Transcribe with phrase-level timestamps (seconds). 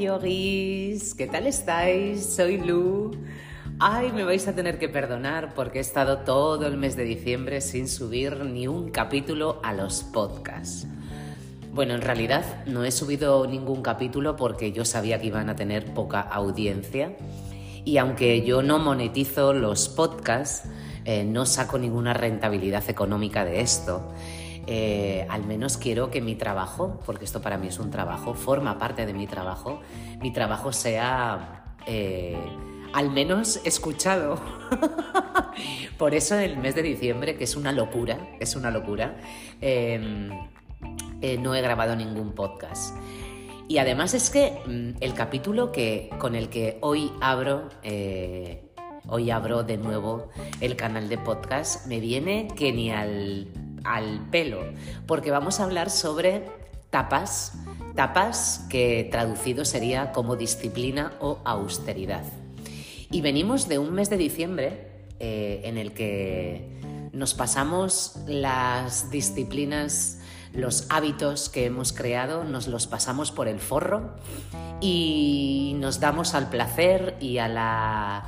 [0.00, 2.34] yogis, ¿qué tal estáis?
[2.34, 3.10] Soy Lu.
[3.78, 7.60] Ay, me vais a tener que perdonar porque he estado todo el mes de diciembre
[7.60, 10.86] sin subir ni un capítulo a los podcasts.
[11.72, 15.92] Bueno, en realidad no he subido ningún capítulo porque yo sabía que iban a tener
[15.92, 17.14] poca audiencia
[17.84, 20.66] y aunque yo no monetizo los podcasts,
[21.04, 24.02] eh, no saco ninguna rentabilidad económica de esto.
[24.72, 28.78] Eh, al menos quiero que mi trabajo, porque esto para mí es un trabajo, forma
[28.78, 29.80] parte de mi trabajo,
[30.20, 32.38] mi trabajo sea eh,
[32.92, 34.40] al menos escuchado.
[35.98, 39.16] Por eso el mes de diciembre, que es una locura, es una locura,
[39.60, 40.30] em,
[41.40, 42.96] no he grabado ningún podcast.
[43.66, 47.70] Y además es que mm, el capítulo que, con el que hoy abro,
[49.08, 50.28] hoy abro de nuevo
[50.60, 53.48] el canal de podcast, me viene que ni al
[53.84, 54.64] al pelo,
[55.06, 56.44] porque vamos a hablar sobre
[56.90, 57.52] tapas,
[57.94, 62.24] tapas que traducido sería como disciplina o austeridad.
[63.10, 66.80] Y venimos de un mes de diciembre eh, en el que
[67.12, 70.20] nos pasamos las disciplinas,
[70.52, 74.14] los hábitos que hemos creado, nos los pasamos por el forro
[74.80, 78.24] y nos damos al placer y a la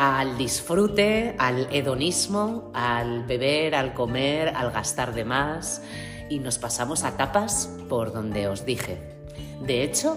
[0.00, 5.82] al disfrute, al hedonismo, al beber, al comer, al gastar de más
[6.30, 8.96] y nos pasamos a tapas por donde os dije.
[9.60, 10.16] De hecho,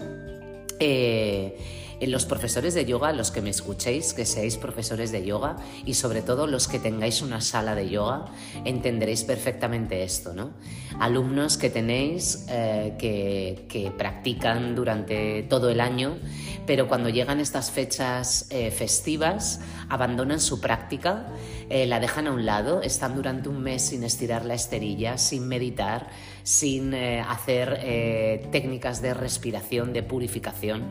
[0.80, 1.58] eh,
[2.02, 6.22] los profesores de yoga, los que me escuchéis, que seáis profesores de yoga y sobre
[6.22, 8.26] todo los que tengáis una sala de yoga,
[8.66, 10.52] entenderéis perfectamente esto, ¿no?
[11.00, 16.18] Alumnos que tenéis eh, que, practican durante todo el año,
[16.66, 21.28] pero cuando llegan estas fechas eh, festivas, abandonan su práctica,
[21.70, 25.48] eh, la dejan a un lado, están durante un mes sin estirar la esterilla, sin
[25.48, 26.08] meditar,
[26.44, 30.84] sin hacer técnicas de respiración, de purificación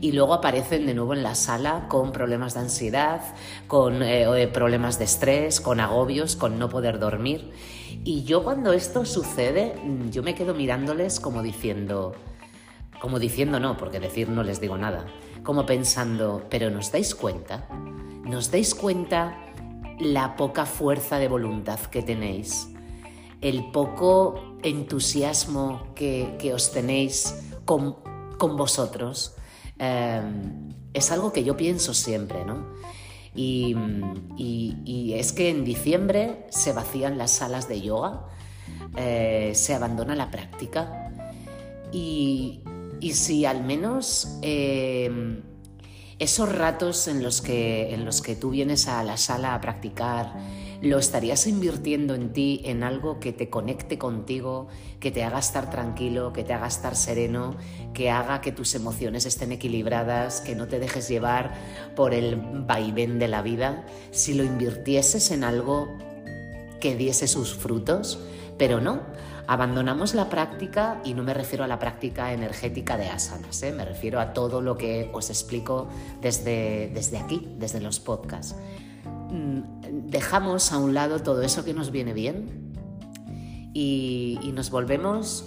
[0.00, 3.20] y luego aparecen de nuevo en la sala con problemas de ansiedad,
[3.66, 7.52] con eh, problemas de estrés, con agobios, con no poder dormir.
[8.04, 12.14] Y yo cuando esto sucede, mm, yo me quedo mirándoles como diciendo,
[13.00, 15.06] como diciendo no, porque decir no les digo nada,
[15.42, 17.68] como pensando, pero ¿nos dais cuenta?
[18.24, 19.36] ¿Nos dais cuenta
[19.98, 22.68] la poca fuerza de voluntad que tenéis?
[23.42, 27.96] El poco entusiasmo que, os tenéis con,
[28.38, 29.36] con vosotros.
[29.80, 32.66] Em, es algo que yo pienso siempre, ¿no?
[33.34, 33.74] Y,
[35.14, 38.26] es que en diciembre se vacían las salas de yoga,
[38.96, 41.10] eh, se abandona la práctica
[41.92, 42.62] y,
[43.12, 45.42] si al menos em,
[46.18, 50.34] esos ratos en los, que, en los que tú vienes a la sala a practicar,
[50.82, 54.68] lo estarías invirtiendo en ti, en algo que te conecte contigo,
[54.98, 57.56] que te haga estar tranquilo, que te haga estar sereno,
[57.92, 61.52] que haga que tus emociones estén equilibradas, que no te dejes llevar
[61.94, 65.88] por el vaivén de la vida, si lo invirtieses en algo
[66.80, 68.18] que diese sus frutos,
[68.56, 69.00] pero no.
[69.46, 73.72] Abandonamos la práctica y no me refiero a la práctica energética de asanas, ¿eh?
[73.72, 75.88] me refiero a todo lo que os explico
[76.22, 78.54] desde, desde aquí, desde los podcasts.
[79.90, 82.72] Dejamos a un lado todo eso que nos viene bien
[83.74, 85.44] y, nos volvemos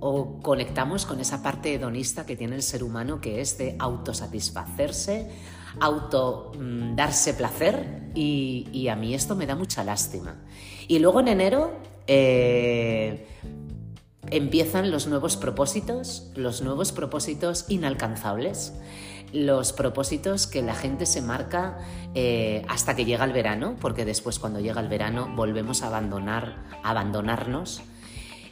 [0.00, 5.30] o conectamos con esa parte hedonista que tiene el ser humano que es de autosatisfacerse,
[5.80, 10.36] auto mm, darse placer y, a mí esto me da mucha lástima.
[10.88, 13.26] Y luego en enero eh,
[14.30, 18.72] empiezan los nuevos propósitos, los nuevos propósitos inalcanzables
[19.32, 21.78] los propósitos que la gente se marca
[22.14, 26.64] eh, hasta que llega el verano, porque después cuando llega el verano volvemos a abandonar,
[26.82, 27.82] abandonarnos.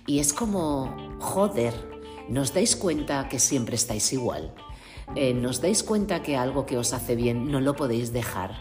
[0.07, 1.73] Y es como, joder,
[2.29, 4.53] ¿nos dais cuenta que siempre estáis igual?
[5.17, 8.53] Eh, ¿Nos dais cuenta que algo que os hace bien no lo podéis dejar?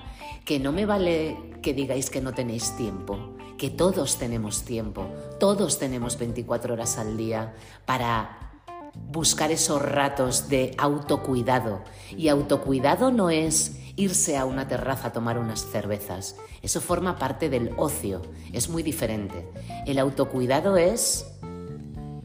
[0.46, 3.18] Que no me vale que digáis que no tenéis tiempo,
[3.58, 5.08] que todos tenemos tiempo,
[5.40, 7.56] todos tenemos 24 horas al día
[7.86, 8.53] para
[8.96, 11.82] buscar esos ratos de autocuidado.
[12.16, 16.36] Y autocuidado no es irse a una terraza a tomar unas cervezas.
[16.62, 19.50] Eso forma parte del ocio, es muy diferente.
[19.86, 21.26] El autocuidado es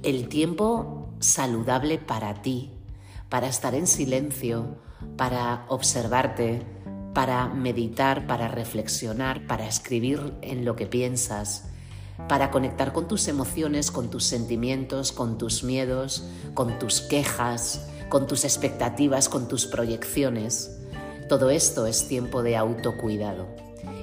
[0.02, 2.72] el tiempo saludable para ti,
[3.28, 4.78] para estar en silencio,
[5.16, 6.62] para observarte,
[7.12, 11.68] para meditar, para reflexionar, para escribir en lo que piensas,
[12.26, 16.24] para conectar con tus emociones, con tus sentimientos, con tus miedos,
[16.54, 20.76] con tus quejas, con tus expectativas, con tus proyecciones.
[21.28, 23.46] Todo esto es tiempo de autocuidado.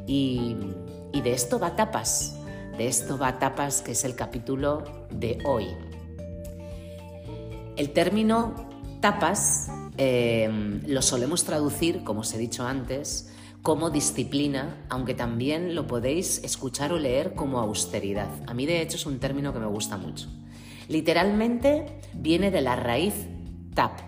[0.08, 0.56] Y,
[1.12, 2.36] de esto va tapas,
[2.78, 5.68] de esto va tapas, que es el capítulo de hoy.
[7.78, 8.54] El término
[9.02, 13.30] Tapas eh, lo solemos traducir, como os he dicho antes,
[13.66, 18.30] como disciplina, aunque también lo podéis escuchar o leer como austeridad.
[18.46, 20.28] A mí de hecho es un término que me gusta mucho.
[20.88, 23.16] Literalmente viene de la raíz
[23.74, 24.00] tap,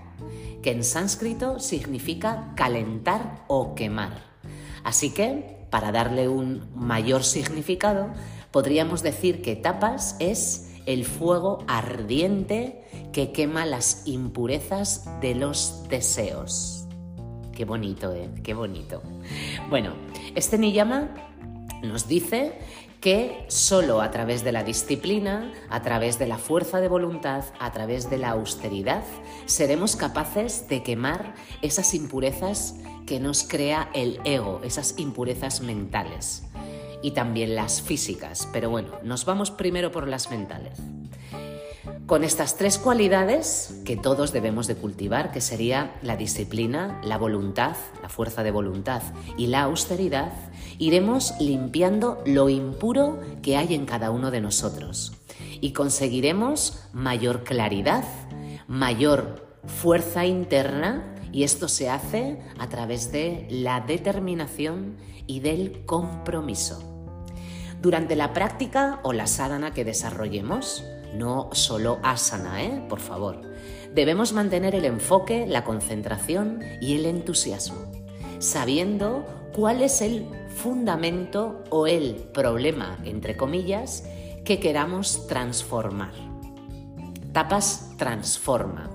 [0.61, 4.21] que en sánscrito significa calentar o quemar.
[4.83, 8.11] Así que, para darle un mayor significado,
[8.51, 16.76] podríamos decir que tapas es el fuego ardiente que quema las impurezas de los deseos.
[17.57, 18.29] Qué bonito, ¿eh?
[18.43, 19.01] Qué bonito.
[19.67, 19.95] Bueno,
[20.35, 21.09] este Niyama
[21.81, 22.53] nos dice
[23.01, 27.71] que solo a través de la disciplina, a través de la fuerza de voluntad, a
[27.71, 29.03] través de la austeridad,
[29.47, 31.33] seremos capaces de quemar
[31.63, 32.75] esas impurezas
[33.07, 36.43] que nos crea el ego, esas impurezas mentales
[37.01, 38.47] y también las físicas.
[38.53, 40.77] Pero bueno, nos vamos primero por las mentales.
[42.07, 47.75] Con estas tres cualidades que todos debemos de cultivar, que sería la disciplina, la voluntad,
[48.01, 49.01] la fuerza de voluntad
[49.35, 50.31] y la austeridad,
[50.77, 55.17] iremos limpiando lo impuro que hay en cada uno de nosotros
[55.59, 58.05] y conseguiremos mayor claridad,
[58.69, 64.95] mayor fuerza interna y esto se hace a través de la determinación
[65.27, 66.81] y del compromiso.
[67.81, 72.85] Durante la práctica o la sadhana que desarrollemos, no solo asana, ¿eh?
[72.89, 73.41] Por favor.
[73.93, 77.91] Debemos mantener el enfoque, la concentración y el entusiasmo,
[78.39, 79.25] sabiendo
[79.55, 84.03] cuál es el fundamento o el problema, entre comillas,
[84.45, 86.13] que queramos transformar.
[87.33, 88.89] Tapas transforma.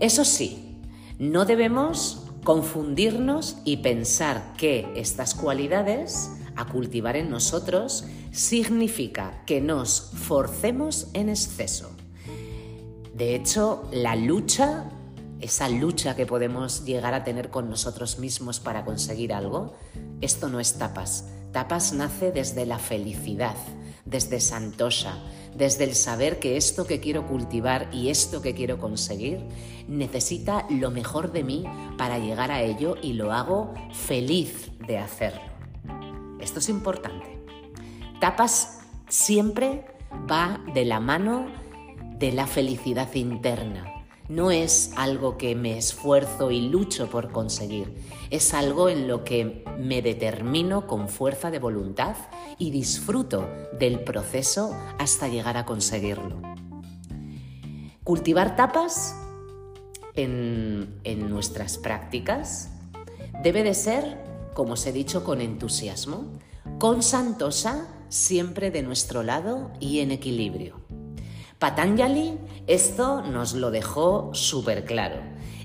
[0.00, 0.78] Eso sí,
[1.18, 10.10] no debemos confundirnos y pensar que estas cualidades a cultivar en nosotros significa que nos
[10.14, 11.90] forcemos en exceso.
[13.14, 14.90] De hecho, la lucha,
[15.40, 19.74] esa lucha que podemos llegar a tener con nosotros mismos para conseguir algo,
[20.20, 21.26] esto no es tapas.
[21.52, 23.56] Tapas nace desde la felicidad,
[24.04, 25.18] desde Santosha,
[25.54, 29.40] desde el saber que esto que quiero cultivar y esto que quiero conseguir
[29.88, 31.64] necesita lo mejor de mí
[31.98, 35.49] para llegar a ello y lo hago feliz de hacerlo.
[36.40, 37.38] Esto es importante.
[38.20, 39.84] Tapas siempre
[40.30, 41.46] va de la mano
[42.18, 43.86] de la felicidad interna.
[44.28, 47.96] No es algo que me esfuerzo y lucho por conseguir,
[48.30, 52.14] es algo en lo que me determino con fuerza de voluntad
[52.56, 56.40] y disfruto del proceso hasta llegar a conseguirlo.
[58.04, 59.16] Cultivar tapas
[60.14, 62.70] en, en nuestras prácticas
[63.42, 64.29] debe de ser,
[64.60, 66.38] como os he dicho, con entusiasmo,
[66.78, 70.82] con santosa siempre de nuestro lado y en equilibrio.
[71.58, 72.36] Patanjali
[72.66, 75.16] esto nos lo dejó súper claro.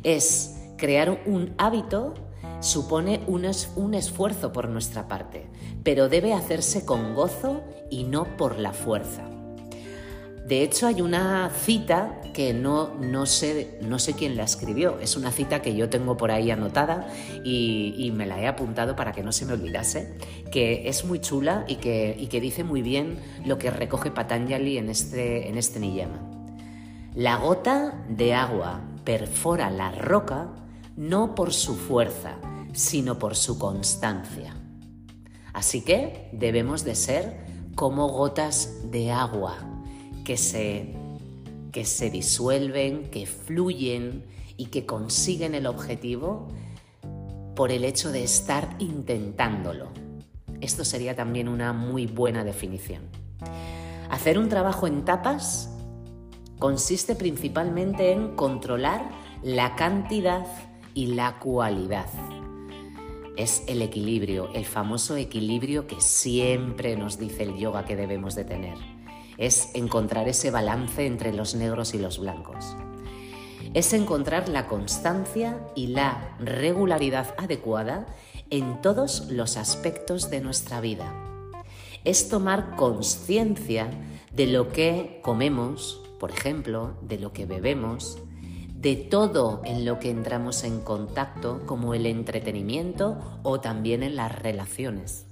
[0.04, 2.14] Es crear un hábito
[2.62, 3.46] supone un,
[3.76, 5.50] un, esfuerzo por nuestra parte,
[5.84, 9.35] pero debe hacerse con gozo y no por la fuerza.
[10.46, 15.18] De hecho, hay una cita que no, no, sé, no sé quién la escribió, es
[15.18, 17.08] una cita que yo tengo por ahí anotada
[17.44, 20.20] y, me la he apuntado para que no se me olvidase,
[20.52, 24.78] que es muy chula y que, y que dice muy bien lo que recoge Patanjali
[24.78, 26.22] en este, en este Niyama.
[27.16, 30.52] La gota de agua perfora la roca
[30.96, 32.38] no por su fuerza,
[32.72, 34.56] sino por su constancia.
[35.54, 39.75] Así que debemos de ser como gotas de agua
[40.26, 40.94] que se,
[41.72, 44.26] que se disuelven, que fluyen
[44.58, 46.50] y que consiguen el objetivo
[47.56, 49.88] por el hecho de estar intentándolo.
[50.60, 53.04] Esto sería también una muy buena definición.
[54.10, 55.70] Hacer un trabajo en tapas
[56.60, 59.10] consiste principalmente en controlar
[59.44, 60.46] la cantidad
[60.94, 62.08] y la cualidad.
[63.38, 68.46] Es el equilibrio, el famoso equilibrio que siempre nos dice el yoga que debemos de
[68.46, 68.95] tener
[69.38, 72.76] es encontrar ese balance entre los negros y los blancos.
[73.74, 78.06] Es encontrar la constancia y la regularidad adecuada
[78.50, 81.14] en todos los aspectos de nuestra vida.
[82.04, 83.90] Es tomar conciencia
[84.34, 88.20] de lo que comemos, por ejemplo, de lo que bebemos,
[88.76, 94.38] de todo en lo que entramos en contacto, como el entretenimiento o también en las
[94.38, 95.26] relaciones.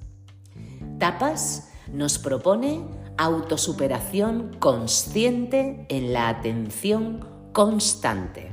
[0.98, 2.82] Tapas nos propone
[3.18, 8.52] autosuperación consciente en la atención constante.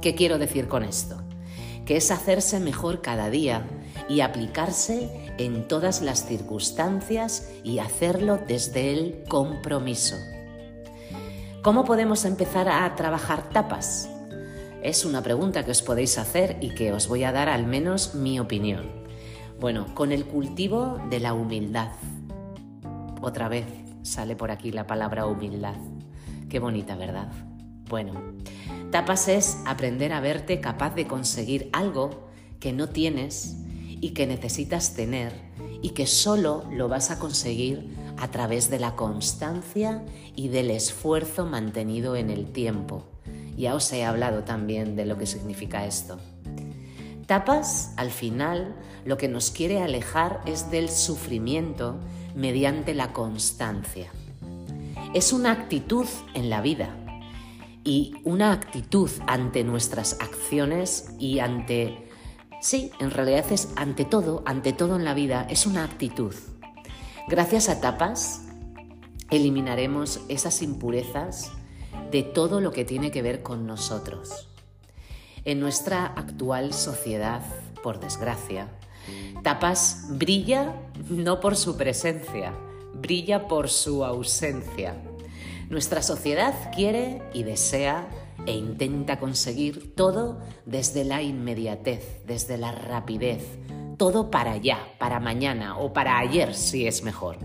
[0.00, 1.16] ¿Qué quiero decir con esto?
[1.86, 3.66] Que es hacerse mejor cada día
[4.08, 10.16] y aplicarse en todas las circunstancias y hacerlo desde el compromiso.
[11.62, 14.10] ¿Cómo podemos empezar a trabajar tapas?
[14.82, 18.14] Es una pregunta que os podéis hacer y que os voy a dar al menos
[18.14, 18.90] mi opinión.
[19.58, 21.92] Bueno, con el cultivo de la humildad.
[23.24, 23.64] Otra vez
[24.02, 25.76] sale por aquí la palabra humildad.
[26.50, 27.32] Qué bonita, ¿verdad?
[27.88, 28.20] Bueno,
[28.90, 32.28] tapas es aprender a verte capaz de conseguir algo
[32.60, 33.56] que no tienes
[33.88, 35.32] y que necesitas tener
[35.80, 40.04] y que solo lo vas a conseguir a través de la constancia
[40.36, 43.06] y del esfuerzo mantenido en el tiempo.
[43.56, 46.18] Ya os he hablado también de lo que significa esto.
[47.24, 48.76] Tapas, al final,
[49.06, 51.98] lo que nos quiere alejar es del sufrimiento
[52.34, 54.10] mediante la constancia.
[55.14, 56.96] Es una actitud en la vida
[57.84, 62.08] y una actitud ante nuestras acciones y ante...
[62.60, 66.34] Sí, en realidad es ante todo, ante todo en la vida, es una actitud.
[67.28, 68.42] Gracias a tapas
[69.30, 71.50] eliminaremos esas impurezas
[72.10, 74.48] de todo lo que tiene que ver con nosotros.
[75.44, 77.42] En nuestra actual sociedad,
[77.82, 78.68] por desgracia,
[79.42, 80.74] tapas brilla
[81.08, 82.52] no por su presencia,
[82.94, 84.96] brilla por su ausencia.
[85.70, 88.08] Nuestra sociedad quiere y desea
[88.46, 93.58] e intenta conseguir todo desde la inmediatez, desde la rapidez,
[93.96, 97.38] todo para allá, para mañana o para ayer si es mejor.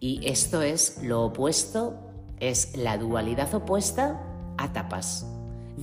[0.00, 1.98] Y esto es lo opuesto,
[2.38, 4.20] es la dualidad opuesta
[4.58, 5.26] a tapas.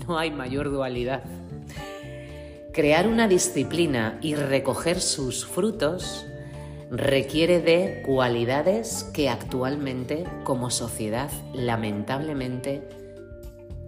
[0.07, 1.23] No hay mayor dualidad.
[2.73, 6.25] Crear una disciplina y recoger sus frutos
[6.89, 12.87] requiere de cualidades que actualmente como sociedad lamentablemente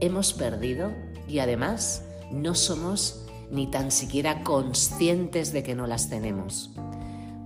[0.01, 0.91] hemos perdido
[1.29, 6.71] y además no somos ni tan siquiera conscientes de que no las tenemos.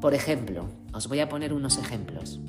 [0.02, 2.40] Por ejemplo, os voy a poner unos ejemplos.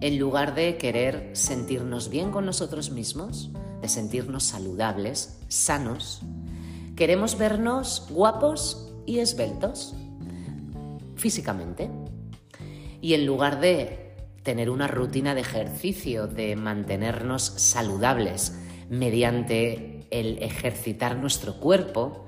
[0.00, 3.50] En lugar de querer sentirnos bien con nosotros mismos,
[3.82, 6.22] de sentirnos saludables, sanos,
[6.98, 9.94] queremos vernos guapos y esbeltos
[11.14, 11.88] físicamente.
[13.00, 18.58] Y en lugar de tener una rutina de ejercicio, de mantenernos saludables
[18.90, 22.26] mediante el ejercitar nuestro cuerpo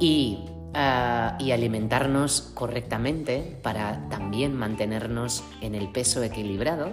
[0.00, 6.92] y, ah, alimentarnos correctamente para también mantenernos en el peso equilibrado,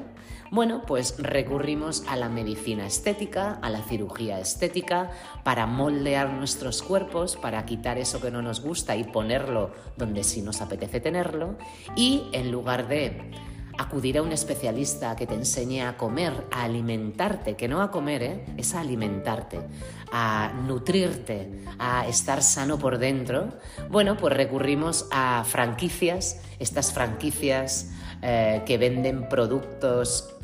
[0.51, 5.09] bueno, pues recurrimos a la medicina estética, a la cirugía estética,
[5.45, 10.41] para moldear nuestros cuerpos, para quitar eso que no nos gusta y ponerlo donde sí
[10.41, 11.55] nos apetece tenerlo.
[11.95, 13.31] Y en lugar de
[13.77, 18.23] acudir a un especialista que te enseñe a comer, a alimentarte, que no a comer,
[18.23, 18.45] ¿eh?
[18.57, 19.61] es a alimentarte,
[20.11, 23.53] a nutrirte, a estar sano por dentro,
[23.89, 27.91] bueno, pues recurrimos a franquicias, estas franquicias
[28.21, 30.35] eh, que venden productos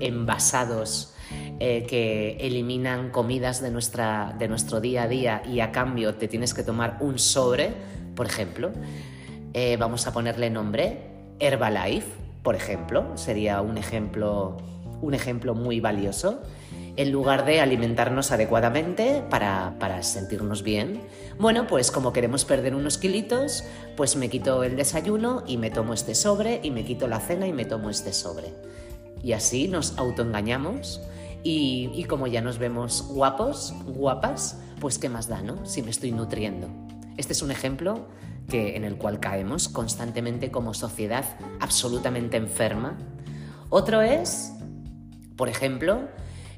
[0.00, 1.14] envasados
[1.60, 6.28] eh, que eliminan comidas de, nuestra, de nuestro día a día y a cambio te
[6.28, 7.72] tienes que tomar un sobre,
[8.14, 8.72] por ejemplo.
[9.52, 10.98] Eh, vamos a ponerle nombre
[11.38, 12.08] Herbalife,
[12.42, 14.56] por ejemplo, sería un ejemplo,
[15.00, 16.42] un ejemplo muy valioso.
[16.96, 21.00] En lugar de alimentarnos adecuadamente para, para sentirnos bien,
[21.38, 23.64] bueno, pues como queremos perder unos kilitos,
[23.96, 27.48] pues me quito el desayuno y me tomo este sobre, y me quito la cena
[27.48, 28.52] y me tomo este sobre
[29.24, 31.00] y así nos autoengañamos
[31.42, 35.64] y, como ya nos vemos guapos, guapas, pues qué más da, ¿no?
[35.66, 36.68] Si me estoy nutriendo.
[37.16, 38.06] Este es un ejemplo
[38.48, 41.24] que, en el cual caemos constantemente como sociedad
[41.60, 42.98] absolutamente enferma.
[43.70, 44.52] Otro es,
[45.36, 46.08] por ejemplo,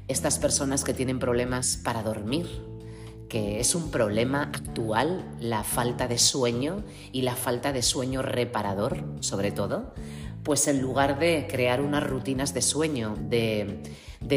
[0.07, 2.47] estas personas que tienen problemas para dormir,
[3.29, 9.03] que es un problema actual la falta de sueño y la falta de sueño reparador,
[9.19, 9.93] sobre todo,
[10.47, 13.81] pues en lugar de crear unas rutinas de sueño, de,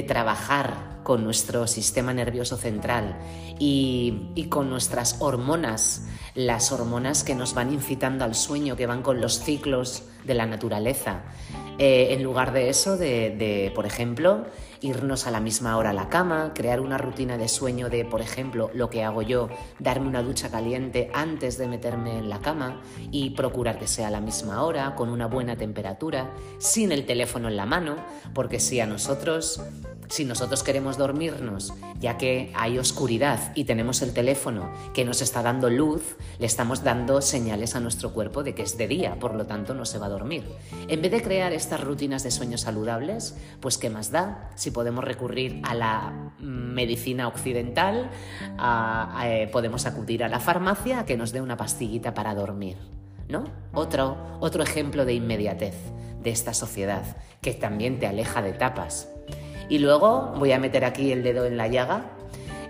[0.07, 3.19] trabajar con nuestro sistema nervioso central
[3.59, 9.21] y, con nuestras hormonas, las hormonas que nos van incitando al sueño, que van con
[9.21, 11.23] los ciclos de la naturaleza,
[11.79, 14.47] eh, en lugar de eso, de por ejemplo,
[14.81, 18.21] irnos a la misma hora a la cama, crear una rutina de sueño de, por
[18.21, 22.81] ejemplo, lo que hago yo, darme una ducha caliente antes de meterme en la cama
[23.11, 27.49] y procurar que sea a la misma hora, con una buena temperatura, sin el teléfono
[27.49, 27.97] en la mano,
[28.35, 29.61] porque si a nosotros
[30.11, 35.41] si nosotros queremos dormirnos, ya que hay oscuridad y tenemos el teléfono que nos está
[35.41, 39.35] dando luz, le estamos dando señales a nuestro cuerpo de que es de día, por
[39.35, 40.45] lo tanto no se va a dormir.
[40.89, 44.51] En vez de crear estas rutinas de sueños saludables, pues ¿qué más da?
[44.57, 48.11] Si podemos recurrir a la medicina occidental,
[49.23, 52.77] eh, podemos acudir a la farmacia que nos dé una pastillita para dormir.
[53.29, 53.45] ¿No?
[53.73, 55.77] Otro, otro ejemplo de inmediatez
[56.21, 59.09] de esta sociedad que también te aleja de tapas.
[59.71, 62.11] Y luego voy a meter aquí el dedo en la llaga.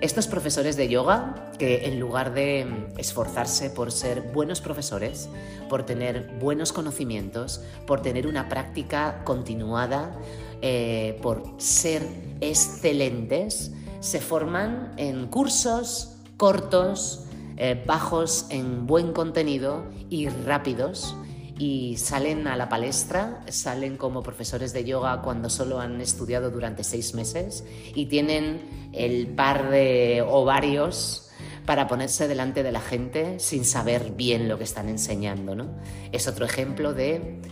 [0.02, 2.66] Estos profesores de yoga que en lugar de
[2.98, 5.28] esforzarse por ser buenos profesores,
[5.68, 10.14] por tener buenos conocimientos, por tener una práctica continuada,
[10.62, 12.06] eh, por ser
[12.40, 17.24] excelentes, se forman en cursos cortos,
[17.56, 21.14] eh, bajos en buen contenido y rápidos
[21.60, 26.82] y salen a la palestra, salen como profesores de yoga cuando solo han estudiado durante
[26.84, 27.64] seis meses
[27.94, 31.28] y tienen el par de ovarios
[31.66, 35.54] para ponerse delante de la gente sin saber bien lo que están enseñando.
[35.54, 35.76] ¿no?
[36.12, 37.42] Es otro ejemplo de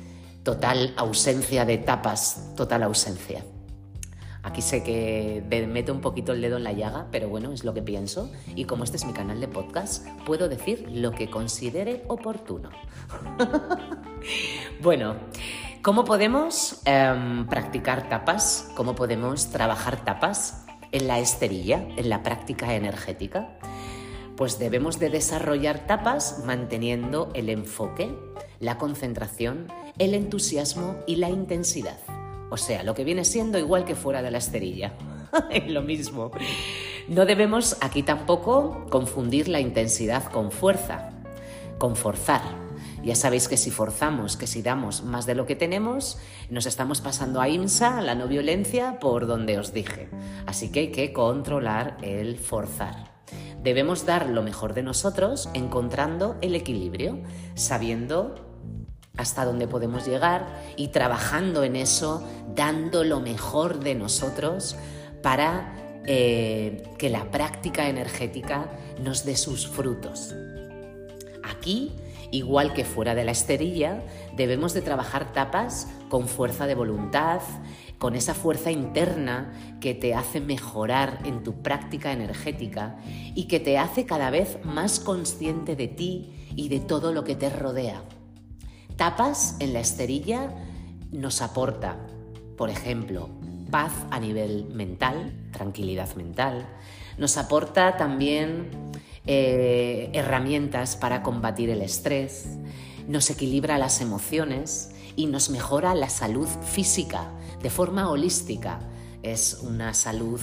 [0.43, 3.45] total ausencia de tapas, total ausencia.
[4.49, 7.75] Aquí sé que meto un poquito el dedo en la llaga, pero bueno, es lo
[7.75, 8.31] que pienso.
[8.57, 12.71] Y como este es mi canal de podcast, puedo decir lo que considere oportuno.
[14.83, 15.17] bueno,
[15.83, 18.71] ¿cómo podemos em, practicar tapas?
[18.75, 23.59] ¿Cómo podemos trabajar tapas en la esterilla, en la práctica energética?
[24.35, 28.19] Pues debemos de desarrollar tapas manteniendo el enfoque,
[28.61, 29.67] la concentración,
[29.99, 31.99] el entusiasmo y la intensidad.
[32.51, 34.95] O sea, lo que viene siendo igual que fuera de la esterilla.
[35.51, 36.31] es lo mismo.
[37.09, 41.11] No debemos aquí tampoco confundir la intensidad con fuerza,
[41.79, 42.43] con forzar.
[43.03, 46.19] Ya sabéis que si forzamos, que si damos más de lo que tenemos,
[46.51, 50.11] nos estamos pasando a IMSA, a la no violencia, por donde os dije.
[50.47, 53.19] Así que hay que controlar el forzar.
[53.63, 57.21] Debemos dar lo mejor de nosotros encontrando el equilibrio,
[57.55, 58.48] sabiendo
[59.19, 60.47] hasta dónde podemos llegar
[60.77, 64.77] y trabajando en eso, dando lo mejor de nosotros
[65.23, 65.75] para
[66.07, 68.71] eh, que la práctica energética
[69.03, 70.35] nos dé sus frutos.
[71.43, 71.93] Aquí,
[72.31, 74.05] igual que fuera de la esterilla,
[74.37, 77.41] debemos de trabajar tapas con fuerza de voluntad,
[77.99, 82.97] con esa fuerza interna que te hace mejorar en tu práctica energética
[83.35, 87.35] y que te hace cada vez más consciente de ti y de todo lo que
[87.35, 88.05] te rodea.
[88.99, 90.53] Tapas en la esterilla
[91.13, 91.99] nos aporta,
[92.57, 93.29] por ejemplo,
[93.71, 96.67] paz a nivel mental, tranquilidad mental.
[97.17, 98.71] Nos aporta también
[99.25, 102.59] eh, herramientas para combatir el estrés,
[103.07, 107.31] nos equilibra las emociones y nos mejora la salud física
[107.63, 108.81] de forma holística.
[109.23, 110.41] Es una salud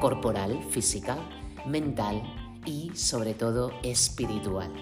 [0.00, 1.18] corporal, física,
[1.66, 2.20] mental
[2.66, 4.72] y sobre todo espiritual.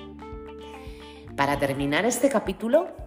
[1.37, 3.00] Para terminar este capítulo,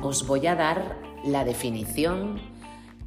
[0.00, 2.40] os voy a dar la definición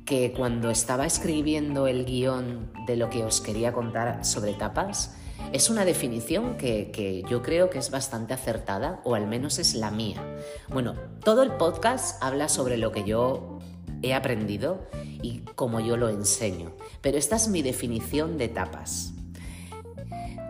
[0.06, 5.17] que cuando estaba escribiendo el guion de lo que os quería contar sobre tapas,
[5.52, 9.89] es una definición que, yo creo que es bastante acertada, o al menos es la
[9.89, 10.24] mía.
[10.69, 10.93] Bueno,
[11.24, 13.60] todo el podcast habla sobre lo que yo
[14.02, 14.88] he aprendido
[15.21, 19.13] y cómo yo lo enseño, pero esta es mi definición de tapas.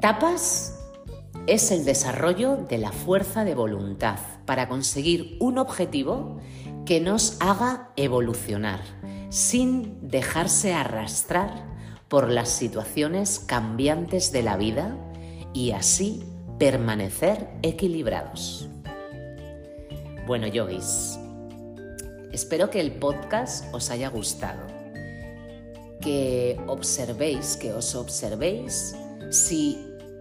[0.02, 0.80] Tapas
[1.48, 6.40] es el desarrollo de la fuerza de voluntad para conseguir un objetivo
[6.86, 8.82] que nos haga evolucionar
[9.30, 11.66] sin dejarse arrastrar
[12.08, 14.96] por las situaciones cambiantes de la vida
[15.54, 16.24] y así
[16.60, 18.70] permanecer equilibrados.
[20.28, 21.20] Bueno, yogis,
[22.32, 24.62] espero que el podcast os haya gustado,
[26.02, 28.96] que observéis, que os observéis
[29.30, 29.78] si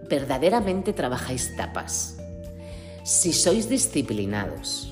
[0.09, 2.14] verdaderamente trabajáis tapas,
[3.05, 4.91] si sois disciplinados,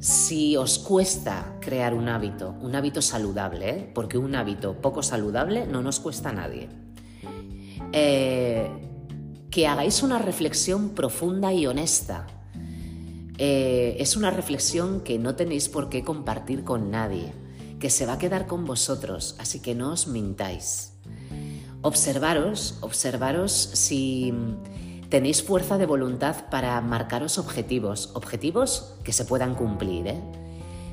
[0.00, 3.90] si os cuesta crear un hábito, un hábito saludable, ¿eh?
[3.94, 6.68] porque un hábito poco saludable no nos cuesta a nadie,
[7.92, 8.68] eh,
[9.48, 12.26] que hagáis una reflexión profunda y honesta.
[13.38, 17.32] Eh, es una reflexión que no tenéis por qué compartir con nadie,
[17.78, 20.94] que se va a quedar con vosotros, así que no os mintáis.
[21.82, 24.34] Observaros, observaros si
[25.08, 30.06] tenéis fuerza de voluntad para marcaros objetivos, objetivos que se puedan cumplir.
[30.08, 30.20] ¿eh?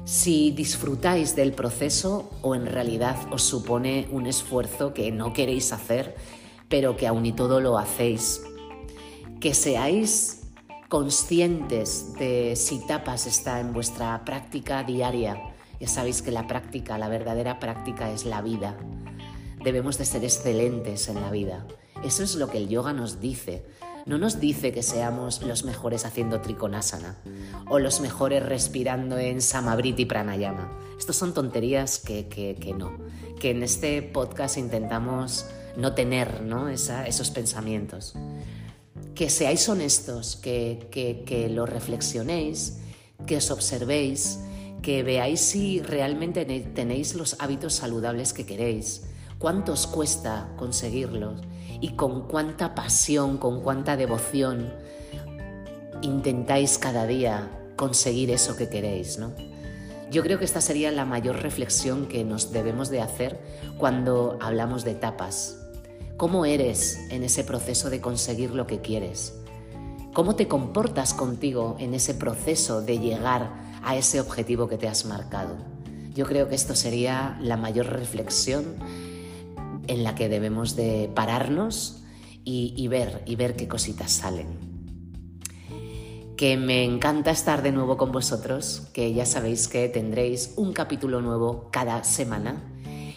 [0.05, 6.15] Si disfrutáis del proceso o en realidad os supone un esfuerzo que no queréis hacer,
[6.69, 8.41] pero que aún y todo lo hacéis.
[9.39, 10.41] Que seáis
[10.89, 15.41] conscientes de si tapas está en vuestra práctica diaria.
[15.79, 18.77] Ya sabéis que la práctica, la verdadera práctica es la vida
[19.63, 21.65] debemos de ser excelentes en la vida.
[22.03, 23.65] Eso es lo que el yoga nos dice.
[24.05, 27.17] No nos dice que seamos los mejores haciendo trikonasana
[27.69, 30.77] o los mejores respirando en samabriti pranayama.
[30.99, 32.97] Estos son tonterías que, que, no,
[33.39, 35.45] que en este podcast intentamos
[35.77, 36.67] no tener ¿no?
[36.67, 38.15] esos pensamientos.
[39.15, 42.79] Que seáis honestos, que, que lo reflexionéis,
[43.25, 44.39] que os observéis,
[44.81, 49.03] que veáis si realmente tenéis los hábitos saludables que queréis
[49.39, 51.41] cuánto os cuesta conseguirlos
[51.83, 54.71] y con cuánta pasión, con cuánta devoción
[56.01, 59.33] intentáis cada día conseguir eso que queréis, ¿no?
[60.09, 63.37] Yo creo que esta sería la mayor reflexión que nos debemos de hacer
[63.77, 65.57] cuando hablamos de etapas.
[66.15, 69.33] ¿Cómo eres en ese proceso de conseguir lo que quieres?
[70.13, 73.51] ¿Cómo te comportas contigo en ese proceso de llegar
[73.83, 75.57] a ese objetivo que te has marcado?
[76.13, 78.77] Yo creo que esto sería la mayor reflexión
[79.87, 82.03] en la que debemos de pararnos
[82.45, 84.47] y, ver, y ver qué cositas salen.
[86.35, 91.21] Que me encanta estar de nuevo con vosotros, que ya sabéis que tendréis un capítulo
[91.21, 92.61] nuevo cada semana,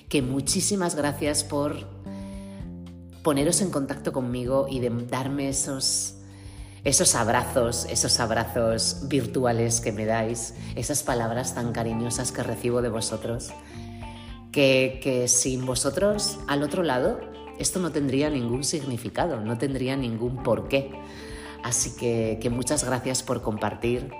[0.08, 1.88] que muchísimas gracias por
[3.22, 6.14] poneros en contacto conmigo y de darme esos,
[6.84, 12.90] esos abrazos, esos abrazos virtuales que me dais, esas palabras tan cariñosas que recibo de
[12.90, 13.50] vosotros,
[14.56, 17.20] que, que sin vosotros al otro lado
[17.58, 20.90] esto no tendría ningún significado, no tendría ningún porqué.
[21.62, 24.10] Así que, muchas gracias por compartir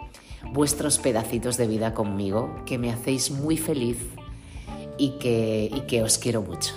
[0.53, 3.96] vuestros pedacitos de vida conmigo, que me hacéis muy feliz
[4.99, 6.75] y que, y que os quiero mucho.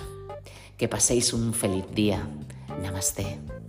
[0.78, 2.26] Que paséis un feliz día.
[2.82, 3.59] Namaste.